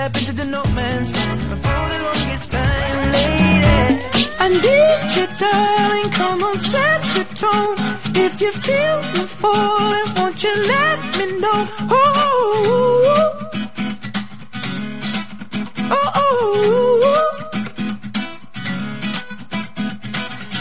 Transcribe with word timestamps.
step 0.00 0.16
into 0.16 0.32
the 0.32 0.46
no 0.46 0.64
man's 0.76 1.12
land 1.14 1.40
for 1.42 1.56
the 1.56 1.98
longest 2.06 2.50
time, 2.50 2.96
lady. 3.16 3.98
I 4.44 4.46
need 4.66 5.00
you, 5.16 5.26
darling. 5.42 6.10
Come 6.20 6.42
on, 6.48 6.56
set 6.72 7.00
the 7.16 7.24
tone. 7.42 7.76
If 8.24 8.32
you 8.40 8.50
feel 8.66 8.96
the 9.16 9.24
falling, 9.40 10.08
won't 10.16 10.42
you 10.44 10.54
let 10.74 10.98
me 11.18 11.24
know? 11.42 11.60
Oh, 11.98 12.12
oh. 12.24 13.26
Oh, 15.96 16.10
oh. 16.22 16.30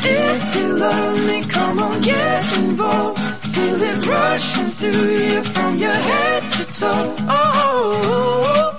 If 0.03 0.55
you 0.57 0.67
love 0.85 1.17
me, 1.29 1.37
come 1.55 1.79
on, 1.79 2.01
get 2.01 2.57
involved. 2.57 3.19
Feel 3.55 3.81
it 3.89 4.07
rushing 4.07 4.71
through 4.79 5.11
you 5.31 5.41
from 5.43 5.77
your 5.77 5.99
head 6.09 6.41
to 6.55 6.63
toe. 6.79 7.15
Oh. 7.19 7.29
oh, 7.29 8.73
oh 8.73 8.78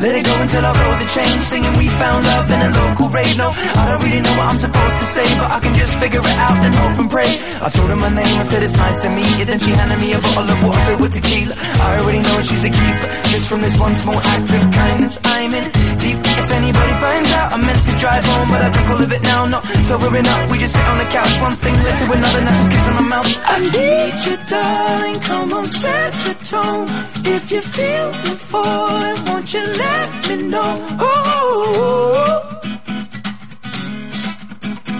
Let 0.00 0.16
it 0.16 0.24
go 0.24 0.32
until 0.40 0.64
our 0.64 0.72
roads 0.72 1.00
are 1.04 1.12
changed 1.12 1.44
Singing 1.52 1.76
we 1.76 1.86
found 2.00 2.24
love 2.24 2.48
in 2.48 2.60
a 2.64 2.70
local 2.72 3.08
rave. 3.12 3.36
No, 3.36 3.52
I 3.52 3.82
don't 3.92 4.00
really 4.00 4.22
know 4.24 4.32
what 4.32 4.46
I'm 4.48 4.56
supposed 4.56 4.96
to 4.96 5.06
say 5.12 5.26
But 5.36 5.48
I 5.52 5.58
can 5.60 5.74
just 5.76 5.92
figure 6.00 6.24
it 6.24 6.38
out 6.40 6.56
and 6.64 6.72
hope 6.72 6.96
and 7.04 7.10
pray. 7.10 7.30
I 7.60 7.68
told 7.68 7.88
her 7.92 8.00
my 8.00 8.08
name, 8.08 8.34
I 8.40 8.44
said 8.48 8.62
it's 8.62 8.76
nice 8.76 8.98
to 9.04 9.08
meet 9.12 9.28
you. 9.36 9.44
Then 9.44 9.60
she 9.60 9.70
handed 9.76 10.00
me 10.00 10.16
a 10.16 10.20
bottle 10.24 10.48
of 10.48 10.58
water 10.64 10.80
filled 10.88 11.00
with 11.04 11.12
tequila. 11.12 11.52
I 11.52 12.00
already 12.00 12.22
know 12.24 12.36
she's 12.40 12.64
a 12.64 12.72
keeper 12.72 13.08
Just 13.28 13.44
from 13.52 13.60
this 13.60 13.76
one 13.76 13.94
small 13.96 14.16
act 14.16 14.48
of 14.48 14.62
kindness. 14.72 15.14
I'm 15.20 15.52
in 15.52 15.66
deep 16.00 16.16
If 16.16 16.48
anybody 16.48 16.94
finds 17.04 17.30
out 17.36 17.48
I 17.52 17.56
meant 17.60 17.82
to 17.84 17.92
drive 18.00 18.24
home 18.24 18.48
But 18.48 18.60
I 18.64 18.68
took 18.72 18.88
all 18.88 19.04
of 19.04 19.12
it 19.12 19.22
now, 19.22 19.46
no 19.52 19.60
so 19.90 19.98
we're 19.98 20.22
up, 20.22 20.50
we 20.50 20.58
just 20.58 20.72
sit 20.72 20.86
on 20.86 20.98
the 20.98 21.04
couch 21.10 21.40
One 21.42 21.56
thing 21.56 21.74
led 21.74 21.98
to 21.98 22.12
another, 22.12 22.40
now 22.46 22.52
just 22.52 22.70
kiss 22.70 22.88
on 22.88 22.94
my 22.94 23.06
mouth. 23.10 23.28
I 23.44 23.56
need 23.74 24.14
you 24.26 24.36
darling, 24.48 25.20
come 25.20 25.52
on 25.52 25.66
set 25.66 26.12
the 26.26 26.34
tone. 26.46 26.88
If 27.26 27.50
you 27.50 27.60
feel 27.60 28.10
the 28.10 28.34
falling, 28.50 29.24
won't 29.26 29.52
you 29.52 29.66
let 29.66 29.89
let 29.90 30.10
me 30.28 30.36
know. 30.52 30.72
Oh 31.00 31.08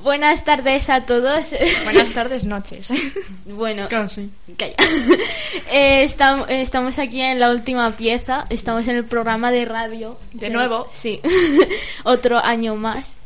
Buenas 0.02 0.43
tardes 0.44 0.90
a 0.90 1.02
todos. 1.04 1.44
Buenas 1.84 2.10
tardes, 2.14 2.44
noches. 2.44 2.88
Bueno, 3.46 3.87
Casi. 3.88 4.31
calla. 4.56 4.75
Eh, 5.70 6.04
estam- 6.04 6.44
estamos 6.49 6.99
aquí 6.99 7.20
en 7.20 7.38
la 7.38 7.50
última 7.50 7.96
pieza. 7.96 8.46
Estamos 8.50 8.87
en 8.88 8.96
el 8.96 9.04
programa 9.04 9.50
de 9.50 9.64
radio. 9.64 10.19
De 10.32 10.50
nuevo. 10.50 10.88
Sí. 10.94 11.20
Otro 12.04 12.38
año 12.38 12.75
más. 12.76 13.16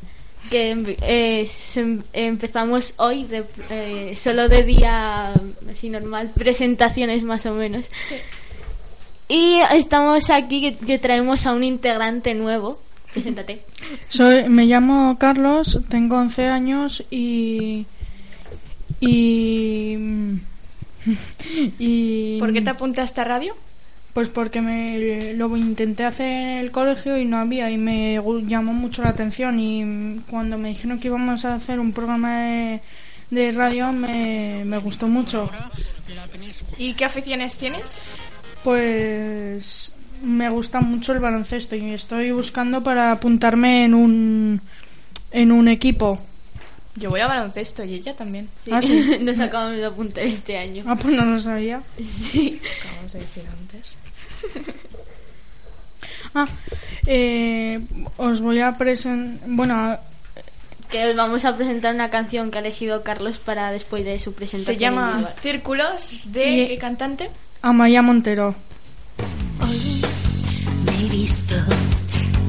Que 0.51 0.71
em- 0.71 0.97
eh, 1.03 1.49
se- 1.51 1.99
empezamos 2.13 2.95
hoy, 2.99 3.25
de, 3.25 3.45
eh, 3.71 4.17
solo 4.21 4.49
de 4.49 4.63
día 4.63 5.33
así 5.71 5.89
normal, 5.89 6.31
presentaciones 6.37 7.23
más 7.25 7.47
o 7.47 7.55
menos. 7.55 7.91
Y 9.29 9.59
estamos 9.73 10.31
aquí 10.31 10.61
que, 10.61 10.77
que 10.87 10.99
traemos 10.99 11.47
a 11.47 11.53
un 11.53 11.65
integrante 11.65 12.35
nuevo. 12.35 12.81
Preséntate. 13.13 13.63
Soy, 14.09 14.49
me 14.49 14.67
llamo 14.67 15.17
Carlos, 15.19 15.81
tengo 15.89 16.17
11 16.17 16.47
años 16.47 17.05
y. 17.11 17.87
Y. 19.01 19.97
y 21.79 22.39
¿Por 22.39 22.53
qué 22.53 22.63
te 22.63 22.71
apuntaste 22.71 23.21
a 23.21 23.25
radio? 23.25 23.55
Pues 24.13 24.29
porque 24.31 24.63
me 24.63 25.35
lo 25.35 25.55
intenté 25.59 26.05
hacer 26.05 26.27
en 26.27 26.59
el 26.59 26.71
colegio 26.71 27.19
y 27.19 27.27
no 27.27 27.37
había 27.37 27.71
y 27.71 27.77
me 27.77 28.19
llamó 28.47 28.73
mucho 28.73 29.03
la 29.03 29.11
atención 29.11 29.61
y 29.61 30.23
cuando 30.31 30.57
me 30.57 30.71
dijeron 30.71 30.99
que 30.99 31.09
íbamos 31.09 31.45
a 31.45 31.55
hacer 31.55 31.79
un 31.79 31.93
programa 31.93 32.39
de, 32.39 32.81
de 33.31 33.53
radio 33.53 33.93
me, 33.93 34.65
me 34.65 34.79
gustó 34.79 35.07
mucho. 35.07 35.51
¿Y 36.79 36.95
qué 36.95 37.05
aficiones 37.05 37.59
tienes? 37.59 37.83
Pues 38.65 39.93
me 40.23 40.49
gusta 40.49 40.81
mucho 40.81 41.13
el 41.13 41.21
baloncesto 41.21 41.77
y 41.77 41.93
estoy 41.93 42.33
buscando 42.33 42.83
para 42.83 43.13
apuntarme 43.13 43.85
en 43.85 43.95
un 43.95 44.61
en 45.31 45.53
un 45.53 45.69
equipo. 45.69 46.21
Yo 46.97 47.11
voy 47.11 47.21
a 47.21 47.27
baloncesto 47.27 47.85
y 47.85 47.95
ella 47.95 48.17
también. 48.17 48.49
Sí. 48.65 48.71
Ah, 48.73 48.81
sí. 48.81 49.19
Nos 49.21 49.39
acabamos 49.39 49.77
de 49.77 49.85
apuntar 49.85 50.25
este 50.25 50.57
año. 50.57 50.83
Ah, 50.87 50.97
pues 50.97 51.15
no 51.15 51.25
lo 51.25 51.39
sabía. 51.39 51.83
Sí. 51.99 52.61
Acabamos 52.81 53.13
de 53.13 53.19
decir 53.21 53.45
antes. 53.61 53.95
Ah, 56.35 56.47
eh, 57.07 57.81
os 58.19 58.41
voy 58.41 58.61
a 58.61 58.77
presentar. 58.77 59.49
Bueno, 59.49 59.97
Que 60.91 61.09
os 61.09 61.17
vamos 61.17 61.47
a 61.47 61.57
presentar 61.57 61.95
una 61.95 62.11
canción 62.11 62.51
que 62.51 62.59
ha 62.59 62.61
elegido 62.61 63.03
Carlos 63.03 63.41
para 63.41 63.73
después 63.73 64.05
de 64.05 64.19
su 64.19 64.35
presentación. 64.35 64.77
Se 64.77 64.79
llama. 64.79 65.27
Círculos 65.41 66.33
de 66.33 66.67
¿qué 66.69 66.79
cantante? 66.79 67.31
Amaya 67.63 68.03
Montero. 68.03 68.55
Hoy 69.61 70.03
me 70.85 71.07
he 71.07 71.09
visto 71.11 71.55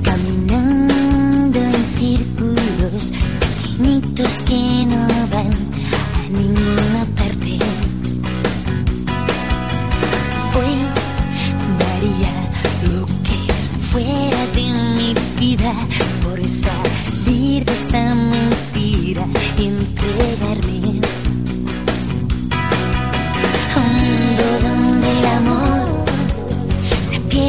caminando 0.04 1.60
en 1.60 1.84
círculos 2.00 3.12
pequeñitos 3.40 4.44
que 4.44 4.86
no 4.88 5.08
van 5.32 5.52
a 6.16 6.30
ninguna 6.30 7.06
parte. 7.16 7.60
Hoy 10.58 10.74
daría 11.80 12.34
lo 12.92 13.06
que 13.28 13.40
fuera 13.92 14.42
de 14.56 14.66
mi 14.96 15.14
vida 15.40 15.74
por 16.24 16.40
salir 16.46 17.66
de 17.66 17.74
esta 17.74 18.16
mentira 18.16 19.26
y 19.58 19.66
entregarme 19.66 20.77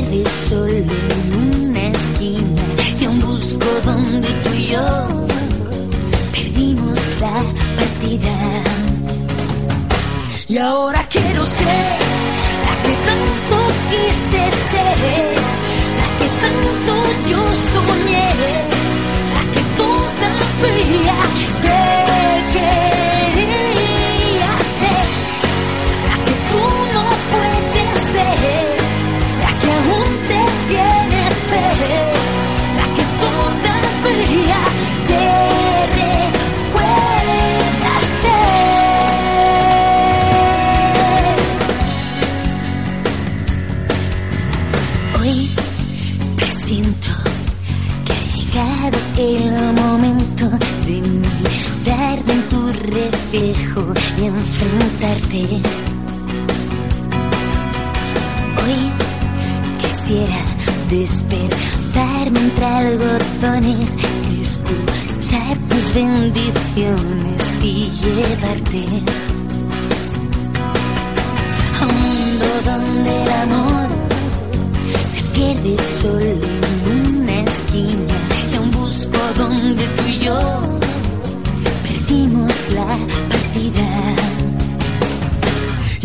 pierde 0.09 0.31
solo 0.49 0.69
en 0.69 1.37
una 1.37 1.89
esquina 1.89 2.63
y 3.01 3.05
aún 3.05 3.21
busco 3.21 3.67
donde 3.85 4.29
tú 4.29 4.51
y 4.55 4.67
yo 4.67 5.27
perdimos 6.33 6.99
la 7.21 7.43
partida. 7.77 8.63
Y 10.49 10.59
ahora 10.59 11.07
quiero 11.11 11.45
ser 11.45 11.97
la 12.67 12.83
que 12.83 12.93
tanto 13.07 13.57
quise 13.91 14.43
ser, 14.71 15.38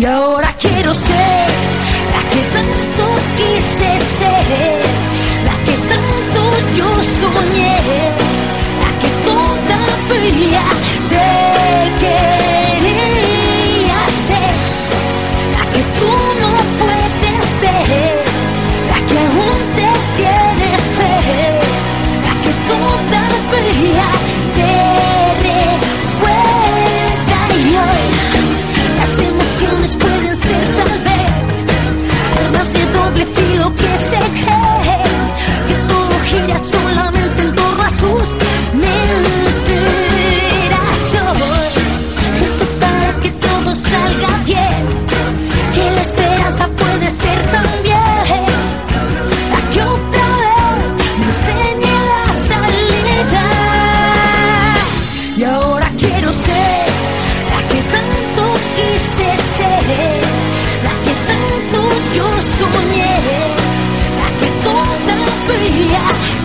Y 0.04 0.06
ahora 0.06 0.54
quiero 0.60 0.94
ser 0.94 1.48
la 2.14 2.30
que 2.30 2.42
tanto 2.56 3.06
quise 3.38 3.90
ser, 4.20 4.82
la 5.46 5.56
que 5.64 5.76
tanto 5.92 6.42
yo 6.76 6.90
soñé, 7.22 7.76
la 8.84 8.90
que 9.00 9.10
todavía 9.30 10.64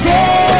day. 0.04 0.57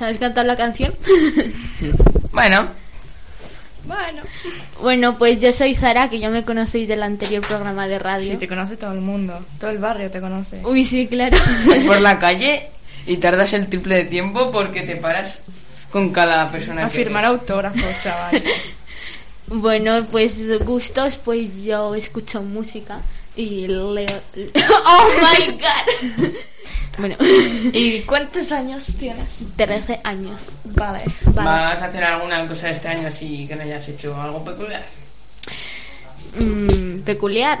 ¿Sabes 0.00 0.18
cantar 0.18 0.46
la 0.46 0.56
canción? 0.56 0.92
Bueno, 2.32 2.68
Bueno. 3.84 4.22
bueno, 4.80 5.18
pues 5.18 5.40
yo 5.40 5.52
soy 5.52 5.74
Zara, 5.74 6.08
que 6.08 6.18
ya 6.20 6.30
me 6.30 6.44
conocéis 6.44 6.86
del 6.88 7.02
anterior 7.02 7.44
programa 7.46 7.88
de 7.88 7.98
radio. 7.98 8.30
Sí, 8.32 8.36
te 8.36 8.46
conoce 8.48 8.76
todo 8.76 8.92
el 8.92 9.00
mundo. 9.00 9.44
Todo 9.58 9.70
el 9.70 9.78
barrio 9.78 10.10
te 10.10 10.20
conoce. 10.20 10.60
Uy, 10.64 10.84
sí, 10.84 11.06
claro. 11.08 11.36
por 11.86 12.00
la 12.00 12.18
calle 12.20 12.68
y 13.06 13.16
tardas 13.16 13.52
el 13.54 13.66
triple 13.68 13.96
de 13.96 14.04
tiempo 14.04 14.50
porque 14.52 14.82
te 14.82 14.94
paras 14.96 15.38
con 15.90 16.12
cada 16.12 16.48
persona 16.52 16.86
A 16.86 16.88
que 16.90 16.98
firmar 16.98 17.22
ves. 17.22 17.30
autógrafos, 17.32 18.02
chaval. 18.02 18.42
bueno, 19.48 20.06
pues 20.10 20.58
gustos, 20.64 21.16
pues 21.16 21.64
yo 21.64 21.94
escucho 21.96 22.42
música 22.42 23.00
y 23.34 23.66
leo... 23.66 23.90
¡Oh, 24.86 25.08
my 25.20 25.46
God! 25.52 26.28
Bueno, 26.98 27.16
¿Y 27.72 28.00
cuántos 28.00 28.52
años 28.52 28.84
tienes? 28.98 29.28
13 29.56 30.00
años. 30.04 30.40
Vale. 30.64 31.04
Vale. 31.26 31.48
¿Vas 31.48 31.82
a 31.82 31.84
hacer 31.86 32.04
alguna 32.04 32.46
cosa 32.46 32.70
este 32.70 32.88
año 32.88 33.08
así 33.08 33.46
que 33.46 33.56
no 33.56 33.62
hayas 33.62 33.88
hecho 33.88 34.20
algo 34.20 34.44
peculiar? 34.44 34.84
Mm, 36.38 37.00
peculiar. 37.00 37.58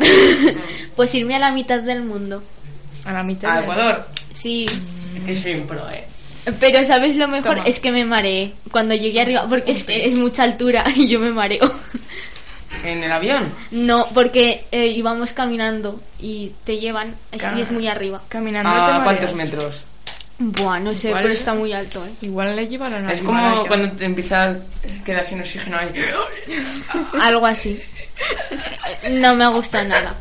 pues 0.96 1.14
irme 1.14 1.36
a 1.36 1.38
la 1.38 1.52
mitad 1.52 1.80
del 1.80 2.02
mundo. 2.02 2.42
A 3.04 3.12
la 3.12 3.22
mitad. 3.22 3.58
A 3.58 3.62
Ecuador. 3.62 4.06
Sí, 4.34 4.66
Es 5.16 5.22
que 5.24 5.34
soy 5.34 5.54
un 5.54 5.66
pro, 5.66 5.88
eh. 5.90 6.04
pero 6.58 6.86
¿sabes 6.86 7.16
lo 7.16 7.28
mejor? 7.28 7.56
Toma. 7.56 7.68
Es 7.68 7.78
que 7.78 7.92
me 7.92 8.04
mareé 8.04 8.52
cuando 8.70 8.94
llegué 8.94 9.20
arriba, 9.20 9.46
porque 9.48 9.72
es 9.72 9.84
que 9.84 10.06
es 10.06 10.16
mucha 10.16 10.44
altura 10.44 10.84
y 10.96 11.08
yo 11.08 11.18
me 11.18 11.30
mareo. 11.30 11.70
¿En 12.84 13.02
el 13.02 13.12
avión? 13.12 13.52
No, 13.70 14.06
porque 14.14 14.64
eh, 14.72 14.86
íbamos 14.86 15.32
caminando 15.32 16.00
y 16.18 16.52
te 16.64 16.78
llevan, 16.78 17.14
así 17.30 17.38
Ca- 17.40 17.60
es 17.60 17.70
muy 17.70 17.86
arriba. 17.88 18.22
Caminando. 18.28 18.70
¿A 18.70 18.98
te 18.98 19.04
cuántos 19.04 19.32
mareas. 19.32 19.34
metros? 19.34 19.76
Buah, 20.38 20.80
no 20.80 20.94
sé, 20.94 21.08
Igual- 21.08 21.22
pero 21.22 21.34
está 21.34 21.54
muy 21.54 21.72
alto, 21.74 22.04
¿eh? 22.06 22.10
Igual 22.22 22.56
le 22.56 22.66
llevaron 22.66 23.06
a 23.06 23.12
Es 23.12 23.20
como 23.20 23.64
cuando 23.66 23.90
te 23.92 24.06
empieza 24.06 24.44
a 24.50 24.56
quedar 25.04 25.24
sin 25.24 25.40
oxígeno 25.40 25.76
ahí. 25.76 25.90
Algo 27.20 27.44
así. 27.46 27.78
No 29.10 29.34
me 29.34 29.46
gusta 29.48 29.82
nada. 29.82 30.14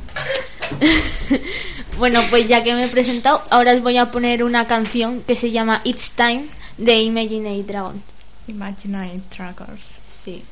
bueno, 1.97 2.21
pues 2.29 2.47
ya 2.47 2.63
que 2.63 2.73
me 2.75 2.85
he 2.85 2.87
presentado, 2.89 3.41
ahora 3.49 3.73
os 3.73 3.81
voy 3.81 3.97
a 3.97 4.11
poner 4.11 4.43
una 4.43 4.67
canción 4.67 5.21
que 5.21 5.35
se 5.35 5.51
llama 5.51 5.81
It's 5.83 6.11
Time 6.11 6.47
de 6.77 7.01
Imagine 7.01 7.63
Dragon. 7.63 8.01
Imaginary 8.47 9.21
Trackers. 9.29 9.99
Sí. 10.23 10.43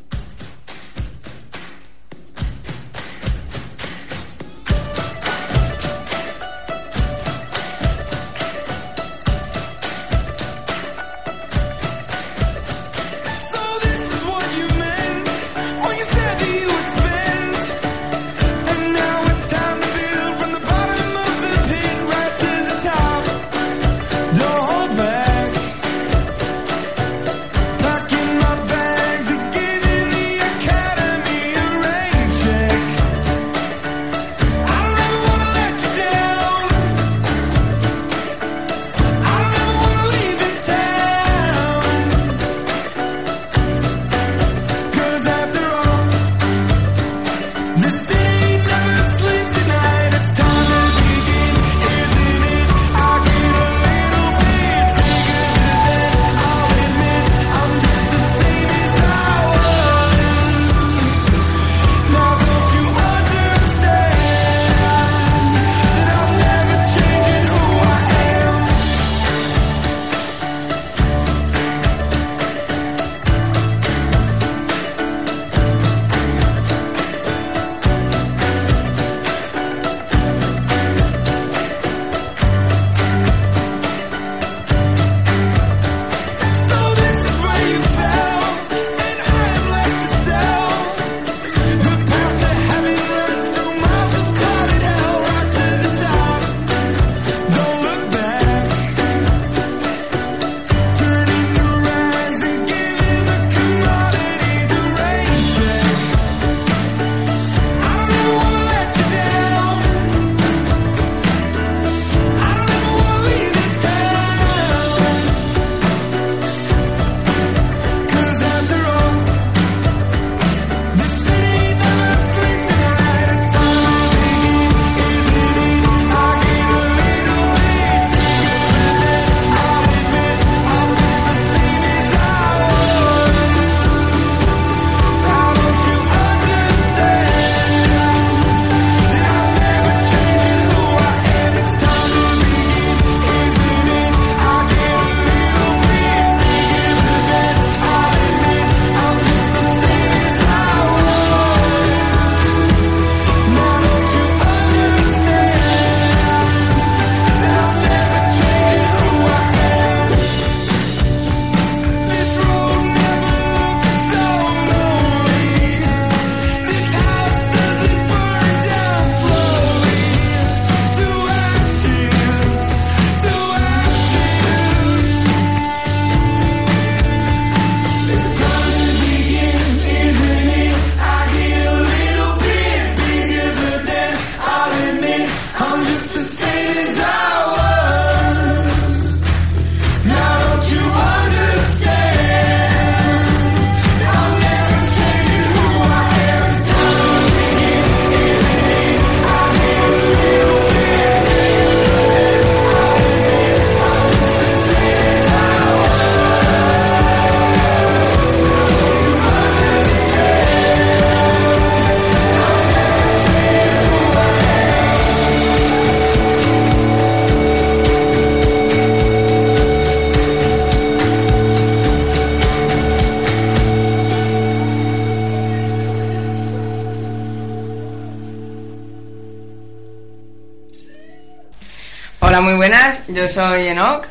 Hola, 232.38 232.46
muy 232.50 232.53
buenas. 232.56 233.01
Yo 233.08 233.27
soy 233.27 233.65
Enoch. 233.70 234.06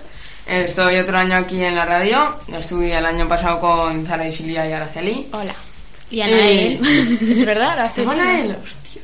Estoy 0.49 0.97
otro 0.97 1.17
año 1.17 1.37
aquí 1.37 1.63
en 1.63 1.77
la 1.77 1.85
radio. 1.85 2.35
Estuve 2.53 2.93
el 2.93 3.07
año 3.07 3.29
pasado 3.29 3.61
con 3.61 4.05
Zara 4.05 4.27
y 4.27 4.33
Silvia 4.33 4.69
y 4.69 4.73
Araceli. 4.73 5.29
Hola. 5.31 5.55
Y 6.11 6.23
Anael. 6.23 6.81
Es 7.31 7.47
verdad, 7.47 7.85
¿Estaba 7.85 8.15
Anael? 8.15 8.57
Hostia. 8.61 9.03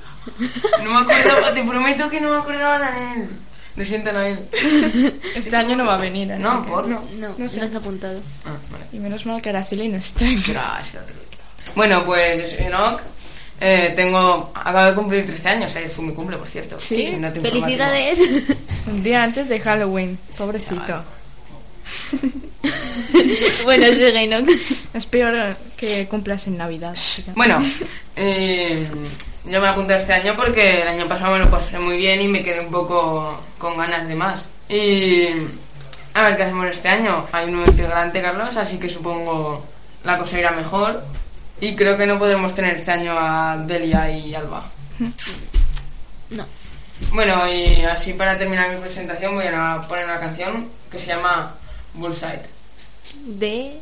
No 0.82 0.90
me 0.90 0.96
acordaba, 1.12 1.54
te 1.54 1.62
prometo 1.62 2.10
que 2.10 2.20
no 2.20 2.30
me 2.32 2.38
acordaba 2.38 2.78
de 2.80 2.84
Anael. 2.86 3.28
Lo 3.76 3.84
siento, 3.84 4.10
Anael. 4.10 4.40
Este 5.36 5.54
año 5.56 5.76
no 5.76 5.86
va 5.86 5.94
a 5.94 5.98
venir. 5.98 6.32
así 6.32 6.42
No, 6.42 6.64
que- 6.64 6.68
por. 6.70 6.88
No, 6.88 7.00
no 7.38 7.48
se 7.48 7.60
has 7.60 7.72
apuntado. 7.76 8.20
Ah, 8.44 8.56
vale. 8.72 8.86
Y 8.92 8.98
menos 8.98 9.24
mal 9.24 9.40
que 9.40 9.50
Araceli 9.50 9.86
no 9.86 9.98
está. 9.98 10.24
Gracias. 10.48 11.04
Bueno, 11.76 12.04
pues 12.04 12.54
Enoch. 12.58 13.00
Eh, 13.64 13.92
tengo, 13.94 14.50
acabo 14.56 14.86
de 14.86 14.94
cumplir 14.94 15.24
13 15.24 15.48
años, 15.48 15.76
ayer 15.76 15.88
fue 15.88 16.04
mi 16.04 16.12
cumple, 16.12 16.36
por 16.36 16.48
cierto. 16.48 16.80
Sí. 16.80 17.16
Felicidades. 17.40 18.20
Un 18.88 19.04
día 19.04 19.22
antes 19.22 19.48
de 19.48 19.60
Halloween. 19.60 20.18
Pobrecito. 20.36 21.04
bueno, 23.64 23.86
sigue, 23.86 24.26
¿no? 24.26 24.44
Es 24.92 25.06
peor 25.06 25.56
que 25.76 26.08
cumplas 26.08 26.44
en 26.48 26.58
Navidad. 26.58 26.96
Bueno, 27.36 27.62
eh, 28.16 28.84
yo 29.44 29.60
me 29.60 29.68
apunté 29.68 29.94
este 29.94 30.14
año 30.14 30.34
porque 30.34 30.82
el 30.82 30.88
año 30.88 31.06
pasado 31.06 31.34
me 31.34 31.38
lo 31.38 31.48
pasé 31.48 31.78
muy 31.78 31.98
bien 31.98 32.20
y 32.20 32.26
me 32.26 32.42
quedé 32.42 32.58
un 32.58 32.70
poco 32.72 33.44
con 33.58 33.76
ganas 33.76 34.08
de 34.08 34.14
más. 34.16 34.42
Y 34.68 35.26
a 36.14 36.24
ver 36.24 36.36
qué 36.36 36.42
hacemos 36.42 36.66
este 36.66 36.88
año. 36.88 37.28
Hay 37.30 37.44
un 37.44 37.52
nuevo 37.52 37.70
integrante, 37.70 38.20
Carlos, 38.20 38.56
así 38.56 38.76
que 38.78 38.90
supongo 38.90 39.64
la 40.02 40.18
cosa 40.18 40.40
irá 40.40 40.50
mejor. 40.50 41.04
Y 41.62 41.76
creo 41.76 41.96
que 41.96 42.06
no 42.06 42.18
podremos 42.18 42.52
tener 42.54 42.74
este 42.74 42.90
año 42.90 43.14
a 43.16 43.56
Delia 43.56 44.10
y 44.10 44.34
Alba. 44.34 44.68
No. 46.30 46.44
Bueno, 47.12 47.46
y 47.46 47.82
así 47.84 48.14
para 48.14 48.36
terminar 48.36 48.68
mi 48.74 48.78
presentación 48.80 49.36
voy 49.36 49.46
a 49.46 49.80
poner 49.88 50.06
una 50.06 50.18
canción 50.18 50.68
que 50.90 50.98
se 50.98 51.06
llama 51.06 51.54
Bullseye. 51.94 52.40
De. 53.26 53.78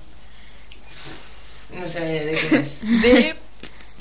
No 1.74 1.86
sé 1.88 2.00
de 2.00 2.32
qué 2.50 2.56
es. 2.56 2.80
De 3.02 3.34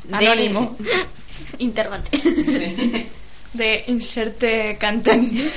de- 0.04 0.16
Anónimo. 0.16 0.76
Interrogante. 1.60 2.18
Sí. 2.18 3.08
De 3.54 3.84
inserte 3.88 4.78
cantante. 4.78 5.46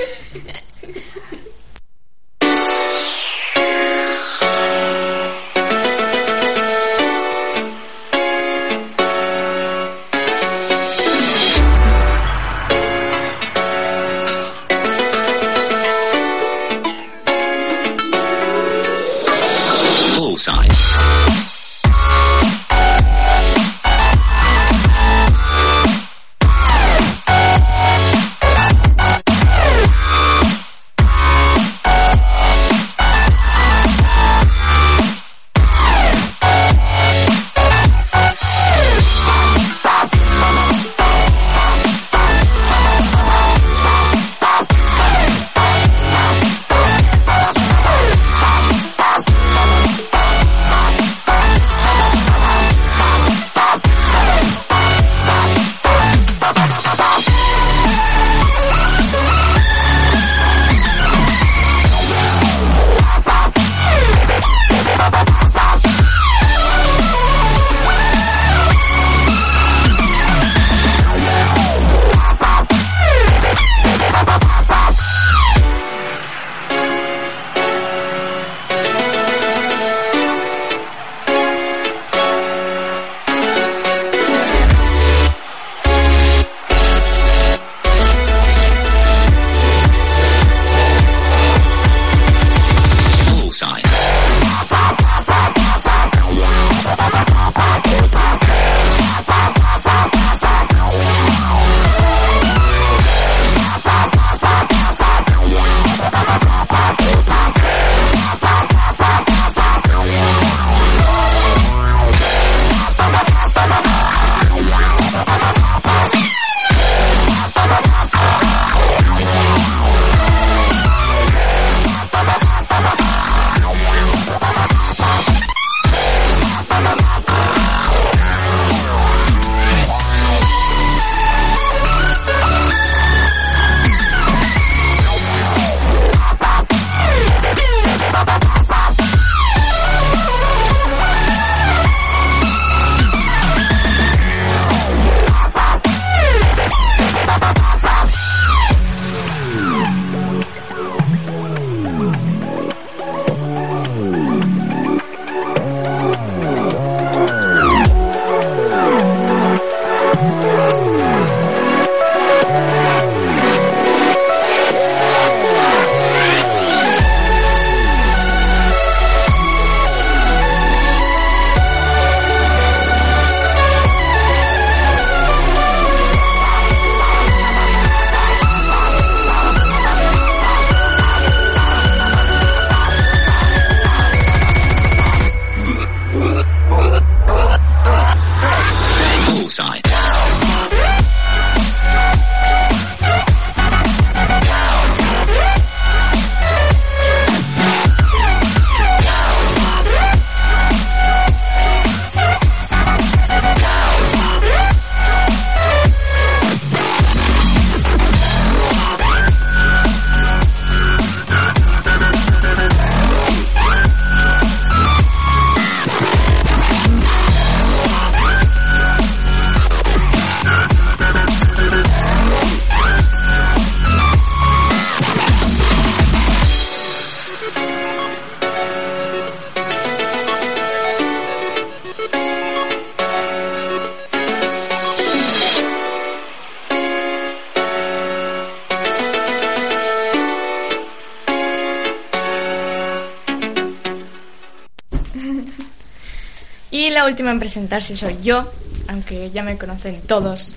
última 247.12 247.30
en 247.30 247.38
presentarse 247.38 247.96
soy 247.96 248.18
yo, 248.22 248.50
aunque 248.88 249.30
ya 249.30 249.42
me 249.42 249.56
conocen 249.56 250.00
todos, 250.02 250.54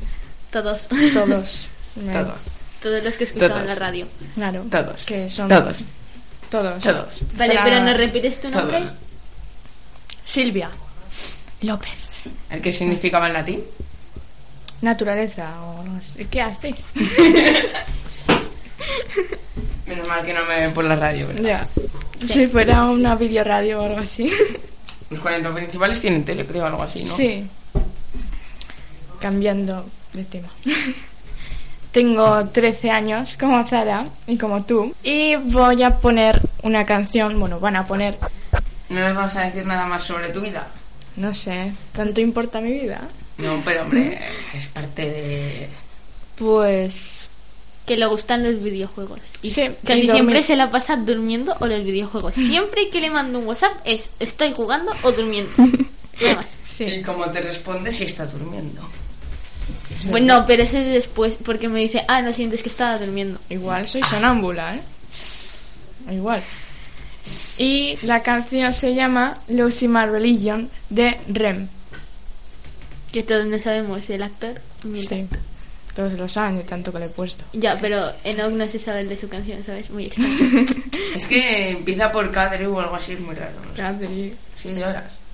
Todos. 0.52 0.88
todos. 1.14 1.68
Me- 1.96 2.12
Todos. 2.14 2.44
Todos 2.82 3.04
los 3.04 3.16
que 3.16 3.24
escuchaban 3.24 3.64
Todos. 3.64 3.68
la 3.68 3.76
radio. 3.76 4.08
Claro. 4.36 4.66
Todos. 4.70 5.06
Que 5.06 5.30
son 5.30 5.48
Todos. 5.48 5.78
Todos. 6.50 6.84
Todos. 6.84 7.22
Vale, 7.38 7.58
pero 7.64 7.82
¿nos 7.82 7.98
repites 7.98 8.40
tu 8.42 8.50
nombre? 8.50 8.80
Todos. 8.80 8.94
Silvia. 10.26 10.70
López. 11.62 11.92
¿El 12.50 12.62
que 12.62 12.72
significaba 12.74 13.28
en 13.28 13.34
latín? 13.34 13.64
Naturaleza 14.82 15.50
o 15.64 15.84
no 15.84 16.02
sé. 16.02 16.26
¿Qué 16.28 16.42
haces? 16.42 16.76
Menos 19.88 20.08
mal 20.08 20.24
que 20.26 20.34
no 20.34 20.44
me 20.46 20.60
ven 20.62 20.74
por 20.74 20.84
la 20.84 20.96
radio, 20.96 21.28
¿verdad? 21.28 21.44
ya. 21.44 21.68
Si 22.28 22.48
fuera 22.48 22.86
una 22.86 23.16
videoradio 23.16 23.82
o 23.82 23.86
algo 23.86 24.00
así. 24.00 24.32
Los 25.10 25.20
40 25.20 25.54
principales 25.54 26.00
tienen 26.00 26.24
tele, 26.26 26.46
creo, 26.46 26.66
algo 26.66 26.82
así, 26.84 27.04
¿no? 27.04 27.16
Sí. 27.16 27.48
Cambiando 29.20 29.86
de 30.14 30.24
tema. 30.26 30.50
Tengo 31.92 32.46
13 32.48 32.92
años 32.92 33.38
como 33.40 33.64
Zara 33.64 34.06
y 34.28 34.38
como 34.38 34.64
tú. 34.66 34.94
Y 35.04 35.36
voy 35.38 35.82
a 35.84 35.96
poner 35.96 36.42
una 36.64 36.86
canción, 36.86 37.40
bueno, 37.40 37.60
van 37.60 37.78
a 37.78 37.88
poner, 37.88 38.18
No 38.90 39.00
nos 39.00 39.16
vas 39.16 39.36
a 39.38 39.42
decir 39.46 39.66
nada 39.66 39.86
más 39.86 40.04
sobre 40.04 40.30
tu 40.30 40.42
vida. 40.42 40.68
no 41.16 41.34
sé, 41.34 41.72
¿tanto 41.94 42.20
importa 42.20 42.60
mi 42.60 42.74
vida? 42.74 43.02
No, 43.38 43.62
pero 43.64 43.84
hombre, 43.84 44.20
es 44.54 44.66
parte 44.68 45.04
de... 45.04 45.70
Pues 46.38 47.30
Que 47.86 47.98
le 47.98 48.06
gustan 48.08 48.44
los 48.44 48.62
videojuegos. 48.64 49.20
Y 49.42 49.52
Sí, 49.52 49.70
casi 49.86 50.02
y 50.02 50.10
siempre 50.10 50.44
se 50.44 50.56
la 50.56 50.72
pasa 50.72 50.96
durmiendo 50.96 51.56
o 51.60 51.68
los 51.68 51.84
videojuegos. 51.84 52.34
Siempre 52.36 52.90
que 52.90 53.00
le 53.00 53.12
mando 53.12 53.40
un 53.40 53.48
WhatsApp 53.48 53.74
es 53.86 54.10
estoy 54.20 54.54
jugando 54.54 54.92
o 55.04 55.12
durmiendo. 55.12 55.52
Nada 56.22 56.36
más. 56.36 56.48
Y 56.80 57.02
como 57.02 57.26
te 57.30 57.42
responde 57.42 57.92
si 57.92 58.06
está 58.06 58.26
durmiendo. 58.26 58.82
Bueno, 60.10 60.44
pero 60.46 60.64
eso 60.64 60.78
es 60.78 60.88
después 60.88 61.38
porque 61.44 61.68
me 61.68 61.80
dice, 61.80 62.04
ah, 62.08 62.22
no 62.22 62.34
siento, 62.34 62.56
es 62.56 62.64
que 62.64 62.70
estaba 62.70 62.98
durmiendo. 62.98 63.40
Igual 63.50 63.88
soy 63.88 64.04
sonámbula, 64.04 64.76
¿eh? 64.76 64.82
Igual. 66.12 66.42
Y 67.58 67.98
la 68.06 68.22
canción 68.22 68.74
se 68.74 68.94
llama 68.94 69.40
Losing 69.48 69.92
My 69.92 70.06
Religion 70.06 70.70
de 70.90 71.18
Rem. 71.28 71.68
Que 73.12 73.24
todos 73.24 73.48
no 73.48 73.58
sabemos 73.60 74.10
el 74.10 74.24
actor. 74.24 74.62
Mira. 74.84 75.10
Sí. 75.10 75.28
Todos 75.96 76.14
lo 76.14 76.28
saben 76.28 76.58
de 76.58 76.64
tanto 76.64 76.92
que 76.92 77.00
le 77.00 77.06
he 77.06 77.10
puesto. 77.10 77.46
Ya, 77.54 77.78
pero 77.80 78.12
Enoch 78.26 78.52
no 78.52 78.68
se 78.68 78.78
sabe 78.78 79.00
el 79.00 79.10
de 79.10 79.18
su 79.18 79.30
canción, 79.30 79.64
¿sabes? 79.64 79.90
Muy 79.90 80.08
extraño. 80.08 80.66
Es 81.16 81.26
que 81.26 81.70
empieza 81.72 82.12
por 82.12 82.30
Cadre 82.32 82.68
o 82.68 82.80
algo 82.80 82.96
así, 82.96 83.14
es 83.14 83.20
muy 83.22 83.34
raro. 83.34 83.54
No 83.66 83.72
sé. 83.74 83.82
Cadri. 83.82 84.36
Sí, 84.58 84.74
lloras. 84.74 85.25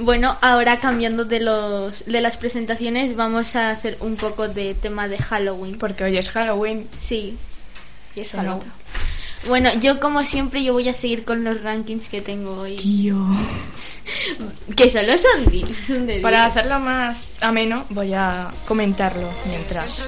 Bueno, 0.00 0.36
ahora 0.40 0.78
cambiando 0.80 1.24
de 1.24 1.40
los 1.40 2.04
de 2.04 2.20
las 2.20 2.36
presentaciones, 2.36 3.16
vamos 3.16 3.56
a 3.56 3.70
hacer 3.70 3.96
un 4.00 4.16
poco 4.16 4.48
de 4.48 4.74
tema 4.74 5.08
de 5.08 5.18
Halloween. 5.18 5.78
Porque 5.78 6.04
hoy 6.04 6.16
es 6.18 6.30
Halloween. 6.30 6.88
Sí. 7.00 7.36
Y 8.14 8.20
es 8.20 8.30
Halloween. 8.32 8.70
Bueno, 9.46 9.70
yo 9.80 10.00
como 10.00 10.22
siempre 10.24 10.62
yo 10.64 10.72
voy 10.72 10.88
a 10.88 10.94
seguir 10.94 11.24
con 11.24 11.44
los 11.44 11.62
rankings 11.62 12.08
que 12.08 12.20
tengo 12.20 12.60
hoy. 12.60 12.76
Tío. 12.76 13.16
Que 14.74 14.88
solo 14.88 15.12
son 15.18 15.50
10. 15.50 15.68
son 15.86 16.06
de 16.06 16.20
Para 16.22 16.46
10. 16.46 16.50
hacerlo 16.50 16.80
más 16.80 17.26
ameno, 17.42 17.84
voy 17.90 18.14
a 18.14 18.48
comentarlo 18.66 19.30
mientras. 19.46 20.02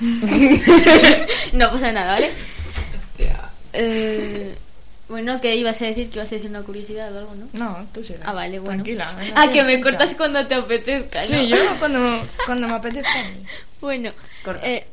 no 1.52 1.70
pasa 1.70 1.90
nada, 1.92 2.12
¿vale? 2.12 2.30
Eh, 3.72 4.54
bueno, 5.08 5.40
¿qué 5.40 5.54
ibas 5.56 5.80
a 5.82 5.86
decir? 5.86 6.08
Que 6.10 6.18
ibas 6.18 6.32
a 6.32 6.34
decir 6.36 6.50
una 6.50 6.62
curiosidad 6.62 7.14
o 7.14 7.18
algo, 7.18 7.34
¿no? 7.34 7.48
No, 7.52 7.86
tú 7.92 8.02
sí. 8.04 8.14
Ah, 8.24 8.32
vale, 8.32 8.58
bueno. 8.58 8.82
Tranquila. 8.82 9.06
no 9.06 9.32
Ah, 9.36 9.48
que 9.52 9.62
me 9.62 9.80
cortas 9.80 10.14
cuando 10.14 10.46
te 10.46 10.54
apetezca, 10.54 11.20
¿no? 11.22 11.26
Sí, 11.26 11.48
yo 11.48 11.56
cuando, 11.78 12.26
cuando 12.46 12.68
me 12.68 12.74
apetezca. 12.74 13.18
a 13.18 13.22
mí. 13.22 13.44
Bueno, 13.80 14.10
Corta. 14.42 14.66
eh, 14.66 14.86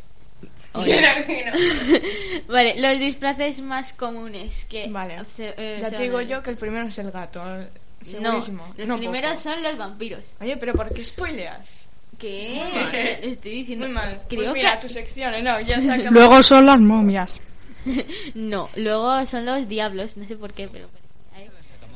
vale, 2.48 2.76
los 2.80 3.00
disfraces 3.00 3.62
más 3.62 3.94
comunes 3.94 4.66
que... 4.70 4.88
Vale. 4.90 5.18
se- 5.36 5.54
eh, 5.58 5.80
Ya 5.82 5.90
te 5.90 6.04
digo 6.04 6.22
yo 6.22 6.42
que 6.44 6.52
el 6.52 6.58
primero 6.58 6.88
es 6.88 6.98
el 6.98 7.12
gato. 7.12 7.44
No, 7.44 7.66
Segurísimo. 8.06 8.74
los 8.78 8.88
No 8.88 8.98
primeros 8.98 9.32
poco. 9.38 9.44
son 9.44 9.64
los 9.64 9.78
vampiros. 9.78 10.22
Oye, 10.42 10.58
pero 10.58 10.74
¿por 10.74 10.94
qué 10.94 11.06
spoileas? 11.06 11.70
¿Qué? 12.18 13.20
Estoy 13.22 13.52
diciendo... 13.52 13.86
Muy 13.86 13.96
mal. 13.96 14.22
Creo 14.28 14.42
Pues 14.44 14.54
mira, 14.54 14.80
que... 14.80 14.88
tu 14.88 14.94
sección, 14.94 15.34
¿eh? 15.36 15.42
no, 15.42 15.60
ya 15.62 15.80
se. 15.82 15.98
Luego 16.10 16.42
son 16.44 16.66
las 16.66 16.80
momias. 16.80 17.40
No, 18.36 18.70
luego 18.76 19.26
son 19.28 19.46
los 19.46 19.68
diablos, 19.68 20.18
no 20.18 20.26
sé 20.28 20.36
por 20.36 20.54
qué, 20.54 20.68
pero... 20.68 20.90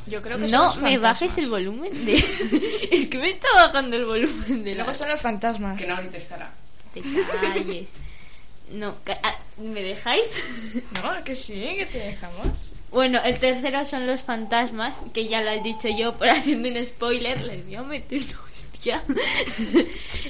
Yo 0.07 0.21
creo 0.21 0.37
que 0.37 0.43
son 0.43 0.51
No 0.51 0.65
los 0.67 0.77
me 0.77 0.97
bajes 0.99 1.35
el 1.39 1.49
volumen 1.49 2.05
de... 2.05 2.17
es 2.91 3.07
que 3.07 3.17
me 3.17 3.31
está 3.31 3.47
bajando 3.55 3.95
el 3.95 4.05
volumen 4.05 4.63
de 4.63 4.75
la... 4.75 4.83
Luego 4.83 4.93
son 4.97 5.09
los 5.09 5.19
fantasmas. 5.19 5.79
Que 5.79 5.87
no 5.87 5.95
ahorita 5.95 6.17
estará. 6.17 6.51
Te 6.93 7.01
calles. 7.41 7.87
No, 8.71 8.95
ah, 9.23 9.35
¿me 9.57 9.81
dejáis? 9.81 10.25
No, 11.03 11.23
que 11.23 11.35
sí, 11.35 11.53
que 11.77 11.87
te 11.91 11.97
dejamos. 11.97 12.47
Bueno, 12.91 13.19
el 13.25 13.39
tercero 13.39 13.85
son 13.85 14.05
los 14.07 14.21
fantasmas, 14.21 14.95
que 15.13 15.27
ya 15.27 15.41
lo 15.41 15.49
he 15.49 15.61
dicho 15.61 15.87
yo 15.89 16.15
por 16.15 16.29
haciendo 16.29 16.69
un 16.69 16.85
spoiler, 16.85 17.41
les 17.41 17.65
voy 17.65 17.75
a 17.75 17.81
meter 17.81 18.21
una 18.21 18.39
hostia. 18.49 19.03